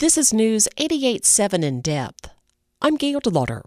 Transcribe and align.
This 0.00 0.16
is 0.16 0.32
News 0.32 0.68
88.7 0.76 1.64
in 1.64 1.80
depth. 1.80 2.30
I'm 2.80 2.94
Gail 2.94 3.20
Delaughter. 3.20 3.62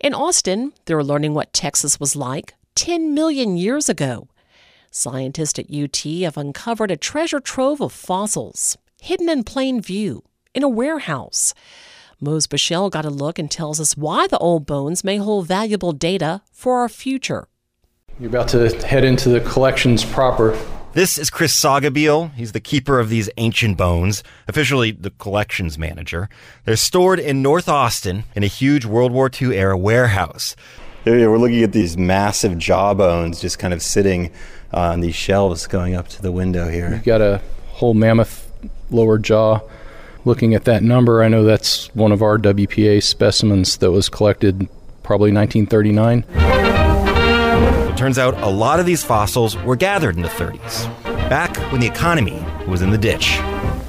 In 0.00 0.12
Austin, 0.12 0.72
they're 0.86 1.04
learning 1.04 1.34
what 1.34 1.52
Texas 1.52 2.00
was 2.00 2.16
like 2.16 2.54
10 2.74 3.14
million 3.14 3.56
years 3.56 3.88
ago. 3.88 4.26
Scientists 4.90 5.60
at 5.60 5.72
UT 5.72 5.98
have 6.24 6.36
uncovered 6.36 6.90
a 6.90 6.96
treasure 6.96 7.38
trove 7.38 7.80
of 7.80 7.92
fossils 7.92 8.76
hidden 9.00 9.28
in 9.28 9.44
plain 9.44 9.80
view 9.80 10.24
in 10.52 10.64
a 10.64 10.68
warehouse. 10.68 11.54
Mose 12.20 12.48
Buchele 12.48 12.90
got 12.90 13.04
a 13.04 13.10
look 13.10 13.38
and 13.38 13.48
tells 13.48 13.78
us 13.78 13.96
why 13.96 14.26
the 14.26 14.38
old 14.38 14.66
bones 14.66 15.04
may 15.04 15.18
hold 15.18 15.46
valuable 15.46 15.92
data 15.92 16.42
for 16.50 16.80
our 16.80 16.88
future. 16.88 17.46
You're 18.18 18.30
about 18.30 18.48
to 18.48 18.68
head 18.84 19.04
into 19.04 19.28
the 19.28 19.40
collections 19.40 20.04
proper. 20.04 20.58
This 20.94 21.16
is 21.16 21.30
Chris 21.30 21.58
Sagebiel. 21.58 22.34
He's 22.34 22.52
the 22.52 22.60
keeper 22.60 23.00
of 23.00 23.08
these 23.08 23.30
ancient 23.38 23.78
bones, 23.78 24.22
officially 24.46 24.90
the 24.90 25.08
collections 25.08 25.78
manager. 25.78 26.28
They're 26.66 26.76
stored 26.76 27.18
in 27.18 27.40
North 27.40 27.66
Austin 27.66 28.24
in 28.36 28.42
a 28.42 28.46
huge 28.46 28.84
World 28.84 29.10
War 29.10 29.30
II 29.40 29.56
era 29.56 29.78
warehouse. 29.78 30.54
Yeah, 31.06 31.28
we're 31.28 31.38
looking 31.38 31.62
at 31.62 31.72
these 31.72 31.96
massive 31.96 32.58
jaw 32.58 32.92
bones 32.92 33.40
just 33.40 33.58
kind 33.58 33.72
of 33.72 33.80
sitting 33.80 34.32
uh, 34.74 34.92
on 34.92 35.00
these 35.00 35.14
shelves 35.14 35.66
going 35.66 35.94
up 35.94 36.08
to 36.08 36.20
the 36.20 36.30
window 36.30 36.68
here. 36.68 36.90
You've 36.92 37.04
got 37.04 37.22
a 37.22 37.40
whole 37.68 37.94
mammoth 37.94 38.52
lower 38.90 39.16
jaw. 39.16 39.60
Looking 40.26 40.54
at 40.54 40.64
that 40.64 40.82
number, 40.82 41.22
I 41.22 41.28
know 41.28 41.42
that's 41.42 41.86
one 41.94 42.12
of 42.12 42.20
our 42.20 42.36
WPA 42.36 43.02
specimens 43.02 43.78
that 43.78 43.90
was 43.90 44.10
collected 44.10 44.68
probably 45.02 45.32
1939. 45.32 46.61
It 48.02 48.06
turns 48.06 48.18
out 48.18 48.34
a 48.42 48.48
lot 48.48 48.80
of 48.80 48.86
these 48.86 49.04
fossils 49.04 49.56
were 49.58 49.76
gathered 49.76 50.16
in 50.16 50.22
the 50.22 50.28
30s, 50.28 50.86
back 51.30 51.56
when 51.70 51.80
the 51.80 51.86
economy 51.86 52.44
was 52.66 52.82
in 52.82 52.90
the 52.90 52.98
ditch. 52.98 53.38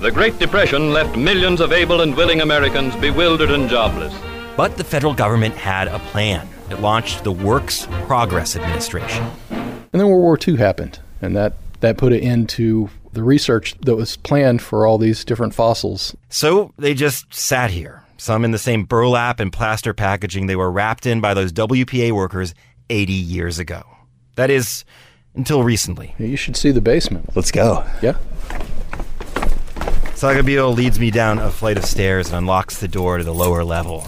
The 0.01 0.11
Great 0.13 0.37
Depression 0.37 0.93
left 0.93 1.17
millions 1.17 1.59
of 1.59 1.71
able 1.71 2.01
and 2.01 2.15
willing 2.15 2.39
Americans 2.39 2.95
bewildered 2.97 3.49
and 3.49 3.67
jobless. 3.67 4.13
But 4.55 4.77
the 4.77 4.83
federal 4.83 5.15
government 5.15 5.55
had 5.55 5.87
a 5.87 5.97
plan. 5.97 6.47
It 6.69 6.79
launched 6.79 7.23
the 7.23 7.31
Works 7.31 7.87
Progress 8.05 8.55
Administration. 8.55 9.25
And 9.49 9.87
then 9.93 10.07
World 10.07 10.21
War 10.21 10.37
II 10.47 10.57
happened, 10.57 10.99
and 11.19 11.35
that, 11.35 11.53
that 11.79 11.97
put 11.97 12.13
an 12.13 12.19
end 12.19 12.49
to 12.49 12.91
the 13.13 13.23
research 13.23 13.75
that 13.81 13.95
was 13.95 14.15
planned 14.17 14.61
for 14.61 14.85
all 14.85 14.99
these 14.99 15.25
different 15.25 15.55
fossils. 15.55 16.15
So 16.29 16.71
they 16.77 16.93
just 16.93 17.33
sat 17.33 17.71
here, 17.71 18.03
some 18.17 18.45
in 18.45 18.51
the 18.51 18.59
same 18.59 18.83
burlap 18.83 19.39
and 19.39 19.51
plaster 19.51 19.95
packaging 19.95 20.45
they 20.45 20.55
were 20.55 20.71
wrapped 20.71 21.07
in 21.07 21.19
by 21.19 21.33
those 21.33 21.51
WPA 21.51 22.11
workers 22.11 22.53
80 22.91 23.11
years 23.11 23.57
ago. 23.57 23.83
That 24.35 24.49
is, 24.49 24.83
until 25.35 25.63
recently. 25.63 26.15
You 26.17 26.35
should 26.35 26.55
see 26.55 26.71
the 26.71 26.81
basement. 26.81 27.35
Let's 27.35 27.51
go. 27.51 27.85
Yeah. 28.01 28.17
Sagebiel 30.15 30.73
leads 30.73 30.99
me 30.99 31.11
down 31.11 31.39
a 31.39 31.51
flight 31.51 31.77
of 31.77 31.85
stairs 31.85 32.27
and 32.27 32.37
unlocks 32.37 32.79
the 32.79 32.87
door 32.87 33.17
to 33.17 33.23
the 33.23 33.33
lower 33.33 33.63
level. 33.63 34.07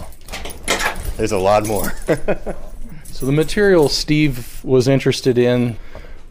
There's 1.16 1.32
a 1.32 1.38
lot 1.38 1.66
more. 1.66 1.92
so 3.04 3.26
the 3.26 3.32
materials 3.32 3.94
Steve 3.94 4.64
was 4.64 4.88
interested 4.88 5.38
in 5.38 5.76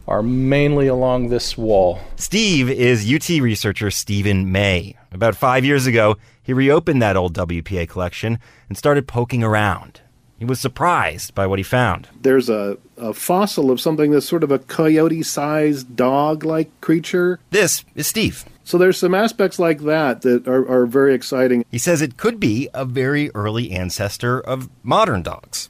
are 0.07 0.21
mainly 0.21 0.87
along 0.87 1.29
this 1.29 1.57
wall. 1.57 1.99
Steve 2.15 2.69
is 2.69 3.11
UT 3.11 3.27
researcher 3.41 3.89
Stephen 3.89 4.51
May. 4.51 4.95
About 5.11 5.35
five 5.35 5.65
years 5.65 5.87
ago, 5.87 6.17
he 6.41 6.53
reopened 6.53 7.01
that 7.01 7.17
old 7.17 7.35
WPA 7.35 7.89
collection 7.89 8.39
and 8.69 8.77
started 8.77 9.07
poking 9.07 9.43
around. 9.43 10.01
He 10.37 10.45
was 10.45 10.59
surprised 10.59 11.33
by 11.33 11.47
what 11.47 11.59
he 11.59 11.63
found. 11.63 12.09
There's 12.21 12.49
a, 12.49 12.77
a 12.97 13.13
fossil 13.13 13.71
of 13.71 13.79
something 13.79 14.11
that's 14.11 14.27
sort 14.27 14.43
of 14.43 14.51
a 14.51 14.59
coyote 14.59 15.23
sized 15.23 15.95
dog 15.95 16.43
like 16.43 16.69
creature. 16.81 17.39
This 17.51 17.85
is 17.95 18.07
Steve. 18.07 18.43
So 18.65 18.77
there's 18.77 18.97
some 18.97 19.13
aspects 19.13 19.59
like 19.59 19.81
that 19.81 20.23
that 20.23 20.47
are, 20.47 20.67
are 20.69 20.85
very 20.85 21.13
exciting. 21.13 21.63
He 21.71 21.77
says 21.77 22.01
it 22.01 22.17
could 22.17 22.39
be 22.39 22.67
a 22.73 22.83
very 22.83 23.31
early 23.33 23.71
ancestor 23.71 24.41
of 24.41 24.69
modern 24.83 25.21
dogs. 25.21 25.69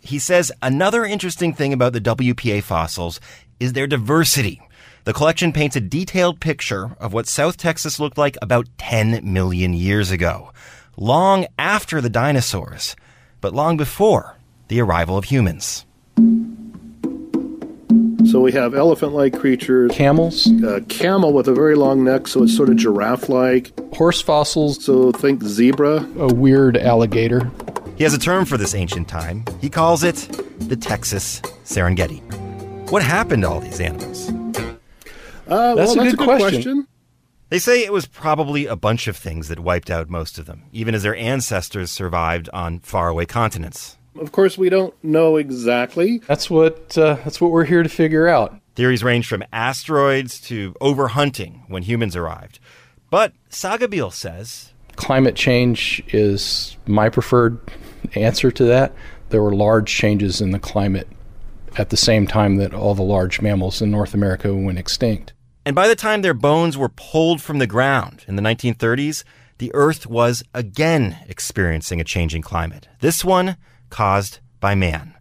He 0.00 0.18
says 0.18 0.50
another 0.62 1.04
interesting 1.04 1.52
thing 1.52 1.72
about 1.72 1.92
the 1.92 2.00
WPA 2.00 2.62
fossils 2.62 3.20
is 3.60 3.74
their 3.74 3.86
diversity. 3.86 4.60
The 5.04 5.12
collection 5.12 5.52
paints 5.52 5.76
a 5.76 5.80
detailed 5.80 6.40
picture 6.40 6.96
of 6.98 7.12
what 7.12 7.28
South 7.28 7.56
Texas 7.56 8.00
looked 8.00 8.18
like 8.18 8.36
about 8.42 8.66
10 8.78 9.20
million 9.22 9.72
years 9.72 10.10
ago, 10.10 10.52
long 10.96 11.46
after 11.58 12.00
the 12.00 12.10
dinosaurs 12.10 12.96
but 13.40 13.54
long 13.54 13.76
before 13.76 14.36
the 14.68 14.80
arrival 14.80 15.16
of 15.16 15.24
humans. 15.24 15.84
So 18.30 18.40
we 18.40 18.52
have 18.52 18.74
elephant-like 18.74 19.38
creatures, 19.38 19.90
camels, 19.92 20.46
a 20.62 20.82
camel 20.82 21.32
with 21.32 21.48
a 21.48 21.54
very 21.54 21.74
long 21.74 22.04
neck, 22.04 22.28
so 22.28 22.44
it's 22.44 22.56
sort 22.56 22.68
of 22.68 22.76
giraffe-like. 22.76 23.72
Horse 23.94 24.20
fossils, 24.20 24.84
so 24.84 25.10
think 25.10 25.42
zebra. 25.42 26.06
A 26.18 26.32
weird 26.32 26.76
alligator. 26.76 27.50
He 27.96 28.04
has 28.04 28.14
a 28.14 28.18
term 28.18 28.44
for 28.44 28.56
this 28.56 28.74
ancient 28.74 29.08
time. 29.08 29.44
He 29.60 29.68
calls 29.68 30.04
it 30.04 30.16
the 30.58 30.76
Texas 30.76 31.40
Serengeti. 31.64 32.20
What 32.90 33.02
happened 33.02 33.42
to 33.42 33.48
all 33.48 33.60
these 33.60 33.80
animals? 33.80 34.28
Uh, 34.28 34.34
that's, 34.36 34.68
well, 35.48 35.70
a, 35.70 35.74
that's 35.76 35.94
good 35.94 36.06
a 36.06 36.16
good 36.16 36.24
question. 36.24 36.62
question. 36.62 36.86
They 37.50 37.58
say 37.58 37.84
it 37.84 37.92
was 37.92 38.06
probably 38.06 38.66
a 38.66 38.76
bunch 38.76 39.08
of 39.08 39.16
things 39.16 39.48
that 39.48 39.58
wiped 39.58 39.90
out 39.90 40.08
most 40.08 40.38
of 40.38 40.46
them, 40.46 40.62
even 40.72 40.94
as 40.94 41.02
their 41.02 41.16
ancestors 41.16 41.90
survived 41.90 42.48
on 42.52 42.78
faraway 42.78 43.26
continents. 43.26 43.98
Of 44.20 44.30
course, 44.30 44.56
we 44.56 44.70
don't 44.70 44.94
know 45.02 45.36
exactly. 45.36 46.18
That's 46.28 46.48
what 46.48 46.96
uh, 46.96 47.14
that's 47.24 47.40
what 47.40 47.50
we're 47.50 47.64
here 47.64 47.82
to 47.82 47.88
figure 47.88 48.28
out. 48.28 48.54
Theories 48.76 49.02
range 49.02 49.26
from 49.26 49.42
asteroids 49.52 50.40
to 50.42 50.74
overhunting 50.74 51.68
when 51.68 51.82
humans 51.82 52.14
arrived. 52.14 52.60
But 53.10 53.32
Sagebiel 53.50 54.12
says 54.12 54.72
climate 54.94 55.34
change 55.34 56.04
is 56.08 56.76
my 56.86 57.08
preferred 57.08 57.58
answer 58.14 58.52
to 58.52 58.64
that. 58.64 58.92
There 59.30 59.42
were 59.42 59.54
large 59.54 59.92
changes 59.92 60.40
in 60.40 60.52
the 60.52 60.58
climate 60.60 61.08
at 61.76 61.90
the 61.90 61.96
same 61.96 62.28
time 62.28 62.56
that 62.56 62.74
all 62.74 62.94
the 62.94 63.02
large 63.02 63.40
mammals 63.40 63.82
in 63.82 63.90
North 63.90 64.14
America 64.14 64.54
went 64.54 64.78
extinct. 64.78 65.32
And 65.64 65.76
by 65.76 65.88
the 65.88 65.96
time 65.96 66.22
their 66.22 66.34
bones 66.34 66.78
were 66.78 66.88
pulled 66.88 67.42
from 67.42 67.58
the 67.58 67.66
ground 67.66 68.24
in 68.26 68.36
the 68.36 68.42
1930s, 68.42 69.24
the 69.58 69.70
Earth 69.74 70.06
was 70.06 70.42
again 70.54 71.18
experiencing 71.28 72.00
a 72.00 72.04
changing 72.04 72.42
climate. 72.42 72.88
This 73.00 73.24
one 73.24 73.56
caused 73.90 74.38
by 74.58 74.74
man. 74.74 75.14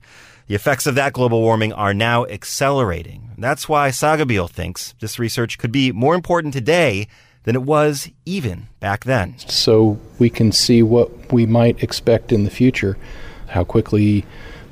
The 0.47 0.55
effects 0.55 0.87
of 0.87 0.95
that 0.95 1.13
global 1.13 1.41
warming 1.41 1.73
are 1.73 1.93
now 1.93 2.25
accelerating. 2.25 3.31
That's 3.37 3.69
why 3.69 3.89
Sagebiel 3.89 4.49
thinks 4.49 4.95
this 4.99 5.19
research 5.19 5.57
could 5.57 5.71
be 5.71 5.91
more 5.91 6.15
important 6.15 6.53
today 6.53 7.07
than 7.43 7.55
it 7.55 7.63
was 7.63 8.09
even 8.25 8.67
back 8.79 9.03
then. 9.03 9.37
So 9.39 9.99
we 10.19 10.29
can 10.29 10.51
see 10.51 10.81
what 10.81 11.31
we 11.31 11.45
might 11.45 11.83
expect 11.83 12.31
in 12.31 12.45
the 12.45 12.49
future, 12.49 12.97
how 13.49 13.63
quickly 13.63 14.25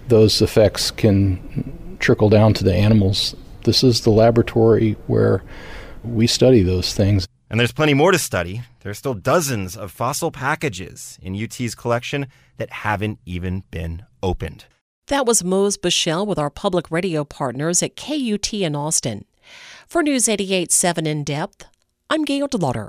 those 0.08 0.42
effects 0.42 0.92
can 0.92 1.98
trickle 2.00 2.30
down 2.30 2.54
to 2.56 2.64
the 2.64 2.74
animals. 2.74 3.36
This 3.64 3.84
is 3.84 4.02
the 4.02 4.10
laboratory 4.10 4.94
where 5.08 5.44
we 6.04 6.28
study 6.28 6.64
those 6.64 6.94
things. 6.94 7.28
And 7.50 7.60
there's 7.60 7.72
plenty 7.72 7.94
more 7.94 8.12
to 8.12 8.20
study. 8.20 8.62
There 8.82 8.92
are 8.92 8.96
still 8.96 9.14
dozens 9.14 9.78
of 9.78 9.92
fossil 9.92 10.32
packages 10.32 11.18
in 11.22 11.36
UT's 11.36 11.76
collection 11.76 12.28
that 12.58 12.72
haven't 12.72 13.20
even 13.26 13.64
been 13.72 14.04
opened. 14.22 14.66
That 15.08 15.26
was 15.26 15.44
Mose 15.44 15.78
Buchele 15.78 16.28
with 16.28 16.38
our 16.38 16.50
public 16.50 16.92
radio 16.92 17.24
partners 17.24 17.82
at 17.82 17.96
KUT 17.96 18.54
in 18.54 18.76
Austin. 18.76 19.26
For 19.88 20.04
News 20.04 20.26
88.7 20.26 21.08
In 21.08 21.24
Depth, 21.24 21.66
I'm 22.10 22.26
Gail 22.26 22.48
Delaughter. 22.48 22.86